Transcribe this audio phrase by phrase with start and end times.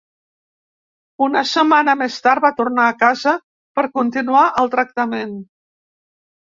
[1.25, 3.35] Una setmana més tard va tornar a casa
[3.81, 5.41] per continuar el tractament.